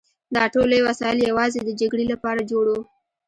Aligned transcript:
دا 0.35 0.43
ټول 0.53 0.67
لوی 0.71 0.81
وسایل 0.89 1.19
یوازې 1.29 1.59
د 1.63 1.69
جګړې 1.81 2.05
لپاره 2.13 2.47
جوړ 2.51 2.65
وو 2.71 2.81